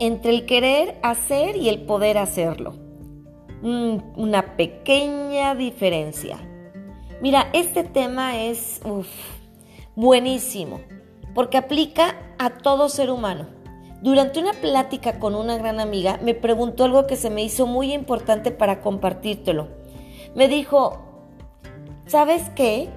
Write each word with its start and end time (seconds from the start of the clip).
entre 0.00 0.30
el 0.30 0.46
querer 0.46 0.98
hacer 1.02 1.56
y 1.56 1.68
el 1.68 1.82
poder 1.82 2.18
hacerlo. 2.18 2.74
Una 3.62 4.56
pequeña 4.56 5.54
diferencia. 5.54 6.38
Mira, 7.20 7.48
este 7.52 7.82
tema 7.82 8.40
es 8.44 8.80
buenísimo 9.96 10.80
porque 11.34 11.58
aplica 11.58 12.16
a 12.38 12.50
todo 12.50 12.88
ser 12.88 13.10
humano. 13.10 13.46
Durante 14.00 14.38
una 14.38 14.52
plática 14.52 15.18
con 15.18 15.34
una 15.34 15.58
gran 15.58 15.80
amiga 15.80 16.20
me 16.22 16.34
preguntó 16.34 16.84
algo 16.84 17.08
que 17.08 17.16
se 17.16 17.30
me 17.30 17.42
hizo 17.42 17.66
muy 17.66 17.92
importante 17.92 18.52
para 18.52 18.80
compartírtelo. 18.80 19.68
Me 20.36 20.46
dijo, 20.46 20.98
¿sabes 22.06 22.48
qué? 22.54 22.88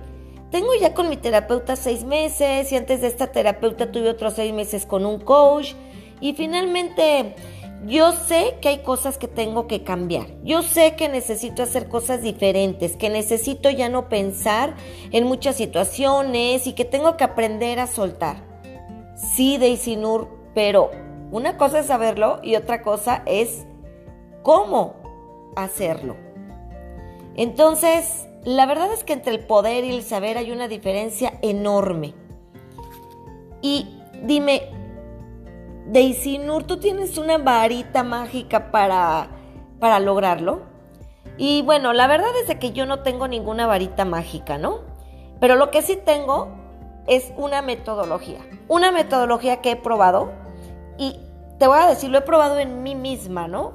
Tengo 0.51 0.69
ya 0.79 0.93
con 0.93 1.09
mi 1.09 1.17
terapeuta 1.17 1.75
seis 1.75 2.03
meses 2.03 2.71
y 2.71 2.75
antes 2.75 3.01
de 3.01 3.07
esta 3.07 3.31
terapeuta 3.31 3.91
tuve 3.91 4.09
otros 4.09 4.33
seis 4.33 4.53
meses 4.53 4.85
con 4.85 5.05
un 5.07 5.19
coach 5.19 5.73
y 6.21 6.33
finalmente 6.33 7.35
yo 7.85 8.11
sé 8.11 8.57
que 8.61 8.69
hay 8.69 8.77
cosas 8.79 9.17
que 9.17 9.27
tengo 9.27 9.65
que 9.65 9.83
cambiar. 9.83 10.27
Yo 10.43 10.61
sé 10.61 10.95
que 10.95 11.09
necesito 11.09 11.63
hacer 11.63 11.89
cosas 11.89 12.21
diferentes, 12.21 12.95
que 12.95 13.09
necesito 13.09 13.71
ya 13.71 13.89
no 13.89 14.07
pensar 14.07 14.75
en 15.11 15.25
muchas 15.25 15.55
situaciones 15.55 16.67
y 16.67 16.73
que 16.73 16.85
tengo 16.85 17.17
que 17.17 17.23
aprender 17.23 17.79
a 17.79 17.87
soltar. 17.87 18.37
Sí, 19.15 19.57
Daisy 19.57 19.95
Nur, 19.95 20.29
pero 20.53 20.91
una 21.31 21.57
cosa 21.57 21.79
es 21.79 21.87
saberlo 21.87 22.39
y 22.43 22.55
otra 22.55 22.83
cosa 22.83 23.23
es 23.25 23.65
cómo 24.43 24.95
hacerlo. 25.55 26.15
Entonces, 27.35 28.27
la 28.43 28.67
verdad 28.67 28.93
es 28.93 29.03
que 29.03 29.13
entre 29.13 29.33
el 29.33 29.39
poder 29.39 29.85
y 29.85 29.89
el 29.89 30.03
saber 30.03 30.37
hay 30.37 30.51
una 30.51 30.67
diferencia 30.67 31.39
enorme. 31.41 32.13
Y 33.61 33.87
dime, 34.23 34.63
Daisy 35.91 36.37
Nur, 36.37 36.63
¿tú 36.63 36.77
tienes 36.77 37.17
una 37.17 37.37
varita 37.37 38.01
mágica 38.03 38.71
para, 38.71 39.27
para 39.77 39.99
lograrlo? 39.99 40.61
Y 41.37 41.63
bueno, 41.63 41.91
la 41.91 42.07
verdad 42.07 42.29
es 42.47 42.55
que 42.55 42.71
yo 42.71 42.85
no 42.85 42.99
tengo 42.99 43.27
ninguna 43.27 43.67
varita 43.67 44.05
mágica, 44.05 44.57
¿no? 44.57 44.79
Pero 45.41 45.55
lo 45.55 45.69
que 45.69 45.81
sí 45.81 45.97
tengo 45.97 46.47
es 47.07 47.33
una 47.35 47.61
metodología. 47.61 48.39
Una 48.69 48.93
metodología 48.93 49.59
que 49.59 49.71
he 49.71 49.75
probado 49.75 50.31
y 50.97 51.19
te 51.59 51.67
voy 51.67 51.79
a 51.79 51.87
decir, 51.87 52.09
lo 52.09 52.19
he 52.19 52.21
probado 52.21 52.57
en 52.57 52.83
mí 52.83 52.95
misma, 52.95 53.49
¿no? 53.49 53.73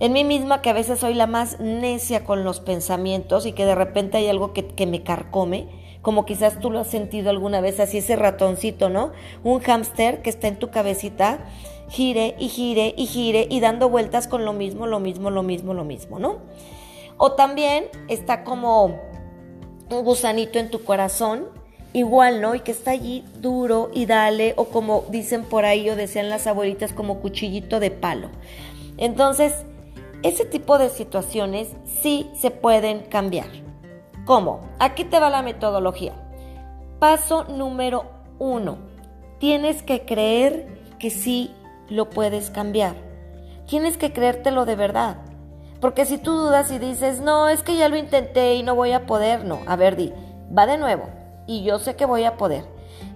En 0.00 0.12
mí 0.12 0.24
misma 0.24 0.62
que 0.62 0.70
a 0.70 0.72
veces 0.72 0.98
soy 0.98 1.14
la 1.14 1.28
más 1.28 1.60
necia 1.60 2.24
con 2.24 2.42
los 2.42 2.58
pensamientos 2.58 3.46
y 3.46 3.52
que 3.52 3.66
de 3.66 3.76
repente 3.76 4.18
hay 4.18 4.26
algo 4.26 4.52
que, 4.52 4.66
que 4.66 4.88
me 4.88 5.04
carcome 5.04 5.68
como 6.02 6.26
quizás 6.26 6.58
tú 6.58 6.70
lo 6.70 6.80
has 6.80 6.88
sentido 6.88 7.30
alguna 7.30 7.60
vez, 7.60 7.80
así 7.80 7.98
ese 7.98 8.16
ratoncito, 8.16 8.88
¿no? 8.88 9.12
Un 9.44 9.60
hámster 9.60 10.20
que 10.20 10.30
está 10.30 10.48
en 10.48 10.58
tu 10.58 10.70
cabecita, 10.70 11.38
gire 11.88 12.34
y 12.38 12.48
gire 12.48 12.92
y 12.96 13.06
gire 13.06 13.46
y 13.48 13.60
dando 13.60 13.88
vueltas 13.88 14.26
con 14.26 14.44
lo 14.44 14.52
mismo, 14.52 14.86
lo 14.86 14.98
mismo, 14.98 15.30
lo 15.30 15.42
mismo, 15.42 15.74
lo 15.74 15.84
mismo, 15.84 16.18
¿no? 16.18 16.38
O 17.18 17.32
también 17.32 17.84
está 18.08 18.42
como 18.42 19.00
un 19.90 20.04
gusanito 20.04 20.58
en 20.58 20.70
tu 20.70 20.82
corazón, 20.84 21.46
igual, 21.92 22.40
¿no? 22.40 22.54
Y 22.56 22.60
que 22.60 22.72
está 22.72 22.90
allí 22.90 23.24
duro 23.40 23.90
y 23.94 24.06
dale, 24.06 24.54
o 24.56 24.66
como 24.66 25.04
dicen 25.10 25.44
por 25.44 25.64
ahí 25.64 25.88
o 25.88 25.94
decían 25.94 26.28
las 26.28 26.48
abuelitas, 26.48 26.92
como 26.92 27.20
cuchillito 27.20 27.78
de 27.78 27.90
palo. 27.92 28.28
Entonces, 28.96 29.52
ese 30.22 30.44
tipo 30.44 30.78
de 30.78 30.88
situaciones 30.88 31.68
sí 32.00 32.28
se 32.34 32.50
pueden 32.50 33.00
cambiar. 33.00 33.71
¿Cómo? 34.24 34.60
Aquí 34.78 35.04
te 35.04 35.18
va 35.18 35.30
la 35.30 35.42
metodología. 35.42 36.12
Paso 36.98 37.44
número 37.44 38.04
uno. 38.38 38.78
Tienes 39.38 39.82
que 39.82 40.04
creer 40.04 40.94
que 40.98 41.10
sí 41.10 41.52
lo 41.88 42.10
puedes 42.10 42.50
cambiar. 42.50 42.94
Tienes 43.66 43.96
que 43.96 44.12
creértelo 44.12 44.64
de 44.64 44.76
verdad. 44.76 45.16
Porque 45.80 46.06
si 46.06 46.18
tú 46.18 46.32
dudas 46.32 46.70
y 46.70 46.78
dices, 46.78 47.20
no, 47.20 47.48
es 47.48 47.62
que 47.62 47.76
ya 47.76 47.88
lo 47.88 47.96
intenté 47.96 48.54
y 48.54 48.62
no 48.62 48.76
voy 48.76 48.92
a 48.92 49.06
poder, 49.06 49.44
no. 49.44 49.58
A 49.66 49.74
ver, 49.74 49.96
di, 49.96 50.12
va 50.56 50.66
de 50.66 50.78
nuevo 50.78 51.08
y 51.46 51.62
yo 51.64 51.78
sé 51.78 51.96
que 51.96 52.06
voy 52.06 52.24
a 52.24 52.36
poder. 52.36 52.64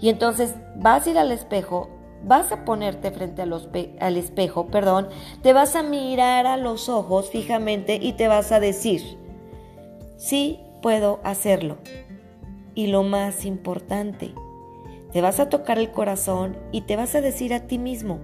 Y 0.00 0.08
entonces 0.08 0.54
vas 0.74 1.06
a 1.06 1.10
ir 1.10 1.18
al 1.18 1.30
espejo, 1.30 1.88
vas 2.24 2.52
a 2.52 2.64
ponerte 2.64 3.10
frente 3.10 3.42
al 3.42 4.16
espejo, 4.16 4.66
perdón, 4.66 5.08
te 5.42 5.52
vas 5.52 5.76
a 5.76 5.82
mirar 5.82 6.46
a 6.46 6.56
los 6.56 6.88
ojos 6.88 7.30
fijamente 7.30 7.98
y 8.00 8.14
te 8.14 8.28
vas 8.28 8.52
a 8.52 8.60
decir, 8.60 9.18
sí 10.16 10.60
puedo 10.80 11.20
hacerlo. 11.24 11.78
Y 12.74 12.88
lo 12.88 13.02
más 13.02 13.44
importante, 13.44 14.34
te 15.12 15.20
vas 15.20 15.40
a 15.40 15.48
tocar 15.48 15.78
el 15.78 15.92
corazón 15.92 16.58
y 16.72 16.82
te 16.82 16.96
vas 16.96 17.14
a 17.14 17.20
decir 17.20 17.54
a 17.54 17.66
ti 17.66 17.78
mismo, 17.78 18.20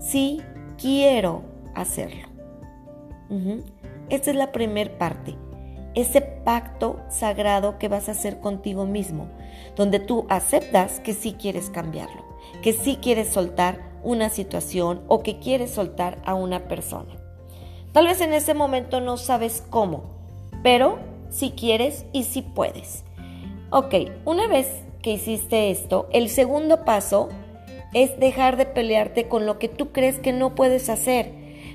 sí 0.00 0.40
quiero 0.78 1.42
hacerlo. 1.74 2.28
Esta 4.08 4.30
es 4.30 4.36
la 4.36 4.52
primer 4.52 4.96
parte, 4.98 5.36
ese 5.94 6.20
pacto 6.22 7.00
sagrado 7.08 7.78
que 7.78 7.88
vas 7.88 8.08
a 8.08 8.12
hacer 8.12 8.40
contigo 8.40 8.86
mismo, 8.86 9.28
donde 9.74 9.98
tú 9.98 10.26
aceptas 10.28 11.00
que 11.00 11.12
sí 11.12 11.32
quieres 11.32 11.70
cambiarlo, 11.70 12.24
que 12.62 12.72
sí 12.72 12.98
quieres 13.02 13.28
soltar 13.28 13.96
una 14.02 14.28
situación 14.28 15.02
o 15.08 15.22
que 15.22 15.38
quieres 15.38 15.72
soltar 15.72 16.18
a 16.24 16.34
una 16.34 16.68
persona. 16.68 17.16
Tal 17.92 18.06
vez 18.06 18.20
en 18.20 18.32
ese 18.32 18.54
momento 18.54 19.00
no 19.00 19.16
sabes 19.16 19.64
cómo, 19.68 20.04
pero 20.62 20.98
si 21.30 21.50
quieres 21.50 22.06
y 22.12 22.24
si 22.24 22.42
puedes. 22.42 23.04
Ok, 23.70 23.94
una 24.24 24.46
vez 24.46 24.68
que 25.02 25.12
hiciste 25.12 25.70
esto, 25.70 26.08
el 26.12 26.28
segundo 26.28 26.84
paso 26.84 27.28
es 27.94 28.18
dejar 28.18 28.56
de 28.56 28.66
pelearte 28.66 29.28
con 29.28 29.46
lo 29.46 29.58
que 29.58 29.68
tú 29.68 29.92
crees 29.92 30.18
que 30.18 30.32
no 30.32 30.54
puedes 30.54 30.88
hacer. 30.88 31.32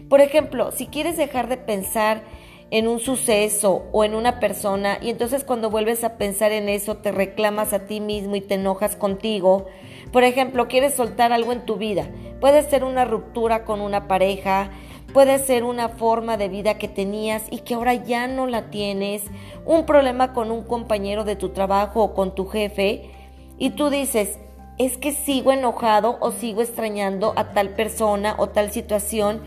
Por 0.10 0.22
ejemplo, 0.22 0.72
si 0.72 0.88
quieres 0.88 1.18
dejar 1.18 1.48
de 1.48 1.58
pensar 1.58 2.24
en 2.72 2.88
un 2.88 3.00
suceso 3.00 3.84
o 3.92 4.04
en 4.06 4.16
una 4.16 4.40
persona 4.40 4.98
y 5.02 5.10
entonces 5.10 5.44
cuando 5.44 5.70
vuelves 5.70 6.04
a 6.04 6.18
pensar 6.18 6.54
en 6.54 6.70
eso 6.70 6.98
te 6.98 7.12
reclamas 7.12 7.74
a 7.74 7.86
ti 7.86 8.00
mismo 8.00 8.36
y 8.38 8.42
te 8.42 8.56
enojas 8.56 8.96
contigo. 8.96 9.68
Por 10.12 10.24
ejemplo, 10.24 10.68
quieres 10.68 10.94
soltar 10.94 11.34
algo 11.34 11.52
en 11.52 11.66
tu 11.66 11.76
vida. 11.76 12.10
Puede 12.40 12.64
ser 12.64 12.84
una 12.84 13.06
ruptura 13.06 13.66
con 13.66 13.82
una 13.82 14.08
pareja, 14.08 14.72
Puede 15.14 15.40
ser 15.40 15.66
una 15.66 15.90
forma 15.90 16.38
de 16.38 16.48
vida 16.48 16.78
que 16.78 16.88
tenías 16.88 17.44
y 17.52 17.60
que 17.60 17.74
ahora 17.74 17.94
ya 17.96 18.28
no 18.28 18.48
la 18.48 18.70
tienes, 18.70 19.24
un 19.66 19.86
problema 19.86 20.32
con 20.32 20.52
un 20.52 20.64
compañero 20.64 21.26
de 21.26 21.36
tu 21.36 21.50
trabajo 21.50 22.02
o 22.02 22.14
con 22.14 22.34
tu 22.34 22.48
jefe 22.48 23.10
y 23.58 23.72
tú 23.72 23.90
dices, 23.90 24.40
es 24.78 24.98
que 24.98 25.12
sigo 25.12 25.52
enojado 25.52 26.18
o 26.22 26.32
sigo 26.32 26.62
extrañando 26.62 27.34
a 27.36 27.52
tal 27.52 27.70
persona 27.76 28.36
o 28.38 28.50
tal 28.50 28.72
situación 28.72 29.42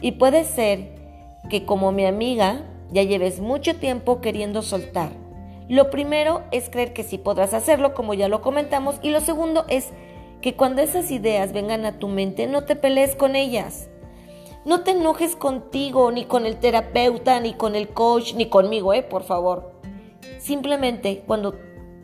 y 0.00 0.12
puede 0.12 0.44
ser 0.44 0.96
que 1.50 1.66
como 1.66 1.92
mi 1.92 2.06
amiga 2.06 2.62
ya 2.90 3.02
lleves 3.02 3.40
mucho 3.40 3.76
tiempo 3.76 4.20
queriendo 4.20 4.62
soltar. 4.62 5.10
Lo 5.68 5.90
primero 5.90 6.42
es 6.50 6.68
creer 6.70 6.92
que 6.92 7.04
sí 7.04 7.18
podrás 7.18 7.54
hacerlo, 7.54 7.94
como 7.94 8.14
ya 8.14 8.26
lo 8.26 8.40
comentamos, 8.42 8.96
y 9.02 9.10
lo 9.10 9.20
segundo 9.20 9.64
es 9.68 9.90
que 10.40 10.56
cuando 10.56 10.82
esas 10.82 11.12
ideas 11.12 11.52
vengan 11.52 11.84
a 11.84 11.98
tu 11.98 12.08
mente 12.08 12.48
no 12.48 12.64
te 12.64 12.74
pelees 12.74 13.14
con 13.14 13.36
ellas. 13.36 13.88
No 14.64 14.82
te 14.82 14.90
enojes 14.90 15.36
contigo, 15.36 16.12
ni 16.12 16.26
con 16.26 16.44
el 16.44 16.56
terapeuta, 16.56 17.40
ni 17.40 17.54
con 17.54 17.74
el 17.74 17.88
coach, 17.88 18.34
ni 18.34 18.46
conmigo, 18.46 18.92
¿eh? 18.92 19.02
Por 19.02 19.22
favor. 19.22 19.72
Simplemente 20.38 21.22
cuando 21.26 21.54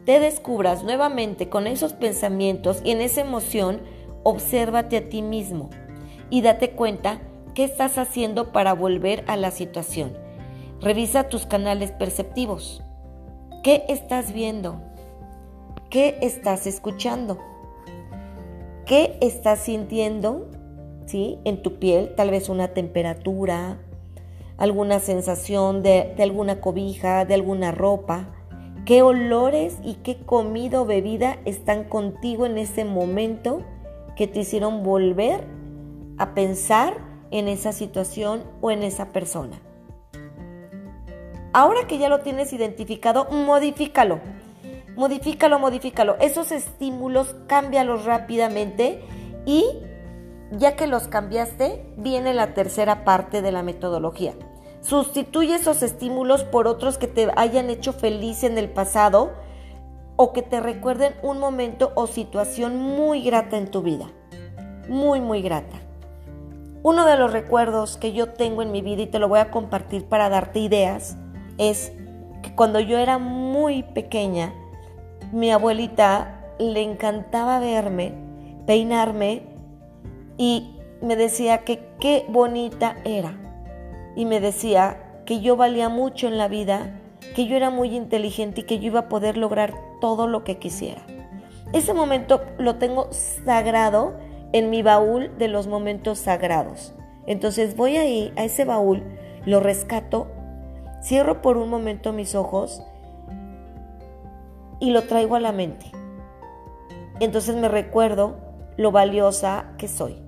te 0.07 0.21
descubras 0.21 0.83
nuevamente 0.83 1.49
con 1.49 1.67
esos 1.67 1.93
pensamientos 1.93 2.81
y 2.83 2.93
en 2.93 3.01
esa 3.01 3.21
emoción, 3.21 3.83
obsérvate 4.23 4.97
a 4.97 5.09
ti 5.09 5.21
mismo 5.21 5.69
y 6.31 6.43
date 6.43 6.71
cuenta 6.71 7.21
qué 7.55 7.65
estás 7.65 7.99
haciendo 7.99 8.53
para 8.53 8.73
volver 8.73 9.25
a 9.27 9.37
la 9.37 9.51
situación. 9.51 10.17
Revisa 10.81 11.29
tus 11.29 11.45
canales 11.45 11.93
perceptivos. 11.93 12.83
¿Qué 13.63 13.85
estás 13.89 14.33
viendo? 14.33 14.81
¿Qué 15.91 16.19
estás 16.23 16.67
escuchando? 16.67 17.39
¿Qué 18.87 19.19
estás 19.21 19.61
sintiendo? 19.61 20.49
¿Sí? 21.07 21.39
En 21.45 21.63
tu 21.63 21.79
piel, 21.79 22.15
tal 22.15 22.31
vez 22.31 22.49
una 22.49 22.69
temperatura, 22.69 23.79
alguna 24.59 25.01
sensación 25.01 25.83
de, 25.83 26.15
de 26.17 26.23
alguna 26.23 26.61
cobija, 26.61 27.25
de 27.25 27.35
alguna 27.35 27.73
ropa. 27.73 28.29
¿Qué 28.85 29.03
olores 29.03 29.79
y 29.83 29.95
qué 29.95 30.19
comida 30.19 30.81
o 30.81 30.87
bebida 30.87 31.39
están 31.45 31.85
contigo 31.85 32.47
en 32.47 32.59
ese 32.59 32.85
momento 32.85 33.63
que 34.17 34.27
te 34.27 34.41
hicieron 34.41 34.83
volver 34.83 35.45
a 36.19 36.35
pensar 36.35 36.95
en 37.31 37.49
esa 37.49 37.73
situación 37.73 38.45
o 38.61 38.71
en 38.71 38.83
esa 38.83 39.13
persona? 39.13 39.61
Ahora 41.53 41.87
que 41.87 41.99
ya 41.99 42.09
lo 42.09 42.21
tienes 42.21 42.53
identificado, 42.53 43.31
modifícalo. 43.31 44.21
Modifícalo, 44.95 45.59
modifícalo. 45.59 46.17
Esos 46.21 46.53
estímulos, 46.53 47.35
cámbialos 47.47 48.05
rápidamente 48.05 49.01
y 49.47 49.65
ya 50.51 50.77
que 50.77 50.87
los 50.87 51.09
cambiaste, 51.09 51.85
viene 51.97 52.35
la 52.35 52.55
tercera 52.55 53.05
parte 53.05 53.43
de 53.43 53.53
la 53.53 53.63
metodología. 53.63 54.35
Sustituye 54.81 55.57
esos 55.57 55.83
estímulos 55.83 56.45
por 56.45 56.69
otros 56.69 56.99
que 56.99 57.09
te 57.09 57.29
hayan 57.37 57.71
hecho 57.71 57.93
feliz 57.93 58.45
en 58.45 58.57
el 58.57 58.69
pasado 58.69 59.33
o 60.17 60.33
que 60.33 60.43
te 60.43 60.61
recuerden 60.61 61.15
un 61.23 61.39
momento 61.39 61.93
o 61.95 62.07
situación 62.07 62.77
muy 62.79 63.23
grata 63.23 63.59
en 63.59 63.71
tu 63.71 63.83
vida. 63.83 64.07
Muy, 64.89 65.21
muy 65.21 65.43
grata. 65.43 65.77
Uno 66.83 67.05
de 67.05 67.17
los 67.17 67.33
recuerdos 67.33 67.97
que 67.97 68.13
yo 68.13 68.29
tengo 68.29 68.63
en 68.63 68.71
mi 68.71 68.81
vida 68.81 69.03
y 69.03 69.07
te 69.09 69.19
lo 69.19 69.29
voy 69.29 69.41
a 69.41 69.51
compartir 69.51 70.05
para 70.05 70.29
darte 70.29 70.61
ideas 70.61 71.17
es 71.59 71.93
que 72.43 72.55
cuando 72.55 72.79
yo 72.79 72.97
era 72.99 73.19
muy 73.19 73.83
pequeña, 73.83 74.55
mi 75.33 75.51
abuelita 75.51 76.55
le 76.61 76.83
encantaba 76.83 77.59
verme, 77.59 78.15
peinarme 78.67 79.56
y 80.39 80.77
me 81.01 81.17
decía 81.17 81.65
que 81.65 81.81
qué 82.01 82.25
bonita 82.29 82.97
era. 83.05 83.39
Y 84.15 84.25
me 84.25 84.41
decía 84.41 85.23
que 85.25 85.41
yo 85.41 85.57
valía 85.57 85.89
mucho 85.89 86.29
en 86.29 86.39
la 86.39 86.49
vida, 86.49 87.01
que 87.35 87.47
yo 87.47 87.57
era 87.57 87.71
muy 87.71 87.95
inteligente 87.95 88.63
y 88.63 88.65
que 88.65 88.79
yo 88.79 88.87
iba 88.87 89.01
a 89.01 89.09
poder 89.09 89.37
lograr 89.37 89.75
todo 90.01 90.27
lo 90.27 90.45
que 90.45 90.59
quisiera. 90.59 91.03
Ese 91.73 91.93
momento 91.93 92.43
lo 92.59 92.77
tengo 92.77 93.09
sagrado 93.11 94.15
en 94.53 94.71
mi 94.71 94.83
baúl 94.83 95.37
de 95.37 95.49
los 95.49 95.67
momentos 95.67 96.19
sagrados. 96.19 96.95
Entonces 97.27 97.77
voy 97.77 97.97
ahí 97.97 98.33
a 98.37 98.45
ese 98.45 98.65
baúl, 98.65 99.03
lo 99.45 99.61
rescato, 99.61 100.29
cierro 101.03 101.43
por 101.43 101.57
un 101.57 101.69
momento 101.69 102.13
mis 102.13 102.35
ojos 102.35 102.83
y 104.79 104.91
lo 104.91 105.03
traigo 105.03 105.35
a 105.35 105.41
la 105.41 105.53
mente. 105.53 105.87
Entonces 107.21 107.57
me 107.57 107.69
recuerdo 107.69 108.37
lo 108.77 108.93
valiosa 108.93 109.73
que 109.79 109.89
soy. 109.89 110.26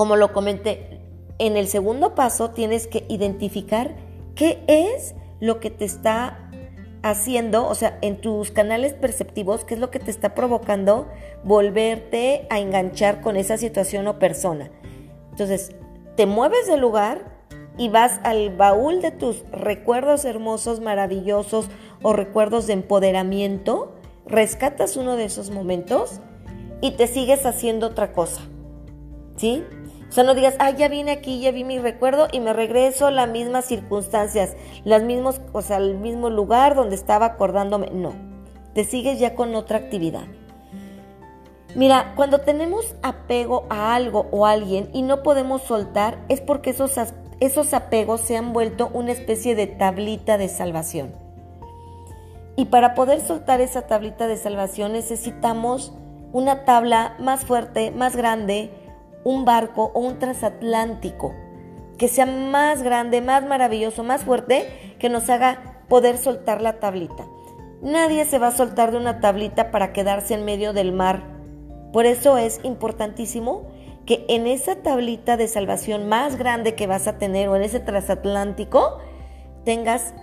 Como 0.00 0.16
lo 0.16 0.32
comenté, 0.32 0.98
en 1.38 1.58
el 1.58 1.68
segundo 1.68 2.14
paso 2.14 2.52
tienes 2.52 2.86
que 2.86 3.04
identificar 3.10 3.96
qué 4.34 4.64
es 4.66 5.14
lo 5.40 5.60
que 5.60 5.68
te 5.68 5.84
está 5.84 6.50
haciendo, 7.02 7.68
o 7.68 7.74
sea, 7.74 7.98
en 8.00 8.18
tus 8.18 8.50
canales 8.50 8.94
perceptivos, 8.94 9.66
qué 9.66 9.74
es 9.74 9.80
lo 9.80 9.90
que 9.90 9.98
te 9.98 10.10
está 10.10 10.34
provocando 10.34 11.06
volverte 11.44 12.46
a 12.48 12.60
enganchar 12.60 13.20
con 13.20 13.36
esa 13.36 13.58
situación 13.58 14.06
o 14.06 14.18
persona. 14.18 14.70
Entonces, 15.32 15.76
te 16.16 16.24
mueves 16.24 16.66
del 16.66 16.80
lugar 16.80 17.42
y 17.76 17.90
vas 17.90 18.20
al 18.24 18.56
baúl 18.56 19.02
de 19.02 19.10
tus 19.10 19.44
recuerdos 19.52 20.24
hermosos, 20.24 20.80
maravillosos 20.80 21.68
o 22.00 22.14
recuerdos 22.14 22.66
de 22.66 22.72
empoderamiento, 22.72 23.92
rescatas 24.24 24.96
uno 24.96 25.16
de 25.16 25.26
esos 25.26 25.50
momentos 25.50 26.20
y 26.80 26.92
te 26.92 27.06
sigues 27.06 27.44
haciendo 27.44 27.88
otra 27.88 28.14
cosa. 28.14 28.40
¿Sí? 29.36 29.62
O 30.10 30.12
sea, 30.12 30.24
no 30.24 30.34
digas, 30.34 30.56
ah, 30.58 30.70
ya 30.70 30.88
vine 30.88 31.12
aquí, 31.12 31.38
ya 31.38 31.52
vi 31.52 31.62
mi 31.62 31.78
recuerdo 31.78 32.26
y 32.32 32.40
me 32.40 32.52
regreso 32.52 33.06
a 33.06 33.10
las 33.12 33.28
mismas 33.28 33.64
circunstancias, 33.64 34.56
las 34.82 35.04
mismos, 35.04 35.40
o 35.52 35.62
sea, 35.62 35.76
al 35.76 35.98
mismo 35.98 36.30
lugar 36.30 36.74
donde 36.74 36.96
estaba 36.96 37.26
acordándome. 37.26 37.90
No, 37.92 38.14
te 38.74 38.82
sigues 38.82 39.20
ya 39.20 39.36
con 39.36 39.54
otra 39.54 39.78
actividad. 39.78 40.24
Mira, 41.76 42.14
cuando 42.16 42.40
tenemos 42.40 42.96
apego 43.02 43.66
a 43.70 43.94
algo 43.94 44.26
o 44.32 44.46
a 44.46 44.50
alguien 44.50 44.90
y 44.92 45.02
no 45.02 45.22
podemos 45.22 45.62
soltar, 45.62 46.18
es 46.28 46.40
porque 46.40 46.70
esos, 46.70 46.94
esos 47.38 47.72
apegos 47.72 48.20
se 48.20 48.36
han 48.36 48.52
vuelto 48.52 48.90
una 48.92 49.12
especie 49.12 49.54
de 49.54 49.68
tablita 49.68 50.38
de 50.38 50.48
salvación. 50.48 51.12
Y 52.56 52.64
para 52.64 52.94
poder 52.94 53.20
soltar 53.20 53.60
esa 53.60 53.82
tablita 53.82 54.26
de 54.26 54.36
salvación 54.36 54.92
necesitamos 54.92 55.92
una 56.32 56.64
tabla 56.64 57.14
más 57.20 57.44
fuerte, 57.44 57.92
más 57.92 58.16
grande, 58.16 58.72
un 59.24 59.44
barco 59.44 59.90
o 59.94 60.00
un 60.00 60.18
transatlántico 60.18 61.34
que 61.98 62.08
sea 62.08 62.24
más 62.24 62.82
grande, 62.82 63.20
más 63.20 63.44
maravilloso, 63.44 64.02
más 64.02 64.24
fuerte, 64.24 64.96
que 64.98 65.10
nos 65.10 65.28
haga 65.28 65.84
poder 65.88 66.16
soltar 66.16 66.62
la 66.62 66.80
tablita. 66.80 67.26
Nadie 67.82 68.24
se 68.24 68.38
va 68.38 68.48
a 68.48 68.52
soltar 68.52 68.90
de 68.90 68.96
una 68.96 69.20
tablita 69.20 69.70
para 69.70 69.92
quedarse 69.92 70.32
en 70.32 70.46
medio 70.46 70.72
del 70.72 70.92
mar. 70.92 71.22
Por 71.92 72.06
eso 72.06 72.38
es 72.38 72.60
importantísimo 72.62 73.66
que 74.06 74.24
en 74.28 74.46
esa 74.46 74.76
tablita 74.76 75.36
de 75.36 75.46
salvación 75.46 76.08
más 76.08 76.36
grande 76.36 76.74
que 76.74 76.86
vas 76.86 77.06
a 77.06 77.18
tener 77.18 77.48
o 77.48 77.56
en 77.56 77.62
ese 77.62 77.80
transatlántico 77.80 78.98
tengas 79.64 80.14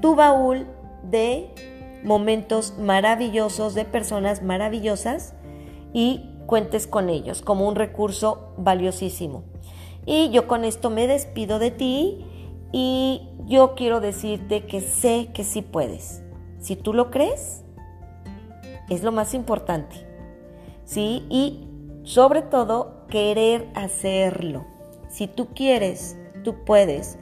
tu 0.00 0.16
baúl 0.16 0.66
de 1.04 1.54
momentos 2.02 2.76
maravillosos, 2.78 3.74
de 3.74 3.84
personas 3.84 4.42
maravillosas 4.42 5.34
y 5.92 6.31
cuentes 6.52 6.86
con 6.86 7.08
ellos 7.08 7.40
como 7.40 7.66
un 7.66 7.76
recurso 7.76 8.52
valiosísimo. 8.58 9.42
Y 10.04 10.28
yo 10.32 10.46
con 10.46 10.66
esto 10.66 10.90
me 10.90 11.06
despido 11.06 11.58
de 11.58 11.70
ti 11.70 12.26
y 12.72 13.22
yo 13.46 13.74
quiero 13.74 14.02
decirte 14.02 14.66
que 14.66 14.82
sé 14.82 15.30
que 15.32 15.44
sí 15.44 15.62
puedes. 15.62 16.22
Si 16.58 16.76
tú 16.76 16.92
lo 16.92 17.10
crees, 17.10 17.64
es 18.90 19.02
lo 19.02 19.12
más 19.12 19.32
importante. 19.32 20.06
¿Sí? 20.84 21.24
Y 21.30 21.68
sobre 22.02 22.42
todo, 22.42 23.06
querer 23.08 23.70
hacerlo. 23.74 24.66
Si 25.08 25.28
tú 25.28 25.54
quieres, 25.54 26.18
tú 26.44 26.56
puedes. 26.66 27.18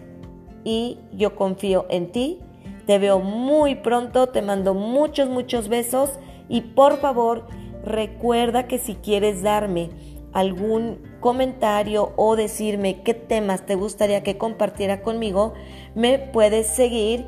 Y 0.65 0.99
yo 1.13 1.37
confío 1.37 1.87
en 1.89 2.11
ti. 2.11 2.41
Te 2.85 2.99
veo 2.99 3.21
muy 3.21 3.77
pronto, 3.77 4.27
te 4.31 4.43
mando 4.43 4.75
muchos, 4.75 5.29
muchos 5.29 5.69
besos 5.69 6.11
y 6.49 6.63
por 6.63 6.97
favor, 6.97 7.47
Recuerda 7.85 8.67
que 8.67 8.79
si 8.79 8.95
quieres 8.95 9.43
darme 9.43 9.91
algún 10.33 11.03
comentario 11.21 12.13
o 12.17 12.37
decirme 12.37 13.03
qué 13.03 13.15
temas 13.15 13.67
te 13.67 13.75
gustaría 13.75 14.23
que 14.23 14.39
compartiera 14.39 15.03
conmigo, 15.03 15.55
me 15.95 16.19
puedes 16.19 16.67
seguir 16.67 17.27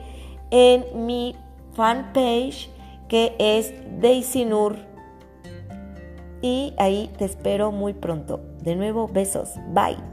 en 0.50 1.06
mi 1.06 1.34
fanpage 1.75 2.70
que 3.08 3.34
es 3.38 3.72
Daisy 4.00 4.44
Nur. 4.44 4.76
Y 6.40 6.75
ahí 6.78 7.10
te 7.19 7.25
espero 7.25 7.70
muy 7.70 7.94
pronto. 7.94 8.40
De 8.62 8.75
nuevo, 8.75 9.08
besos. 9.08 9.55
Bye. 9.72 10.12